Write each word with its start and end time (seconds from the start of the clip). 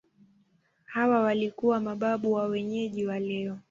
Hawa 0.85 1.19
walikuwa 1.21 1.79
mababu 1.79 2.33
wa 2.33 2.47
wenyeji 2.47 3.05
wa 3.05 3.19
leo. 3.19 3.57